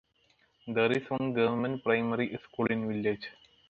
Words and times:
There 0.67 0.91
is 0.93 1.07
one 1.11 1.31
government 1.33 1.83
primary 1.83 2.35
school 2.49 2.65
in 2.71 2.87
village. 2.87 3.27